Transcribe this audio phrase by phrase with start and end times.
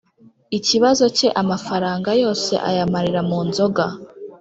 [0.57, 3.85] Ikibazo cye amafaranga yose ayamarira mu nzoga